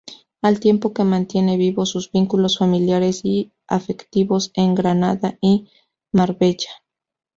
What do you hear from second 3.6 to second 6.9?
afectivos en Granada y Marbella.